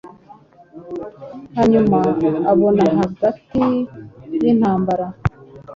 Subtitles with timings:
[1.57, 1.99] Hanyuma
[2.51, 3.61] abona hagati
[4.39, 5.07] yintambara-